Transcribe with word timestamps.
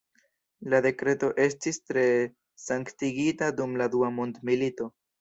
La 0.73 0.79
dekreto 0.85 1.29
estis 1.45 1.79
tre 1.91 2.07
sanktigita 2.65 3.55
dum 3.63 3.81
la 3.83 3.93
Dua 3.99 4.15
Mondmilito. 4.21 4.95